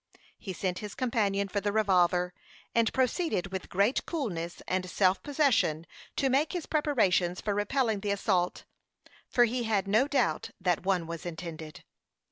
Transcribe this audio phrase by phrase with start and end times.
[0.39, 2.33] He sent his companion for the revolver,
[2.73, 5.85] and proceeded with great coolness and self possession
[6.15, 8.63] to make his preparations for repelling the assault,
[9.29, 11.83] for he had no doubt that one was intended.